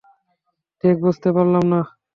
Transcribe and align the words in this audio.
ঠিক 0.83 0.95
বুঝতে 1.03 1.29
পারলাম 1.35 1.63
না। 1.71 1.81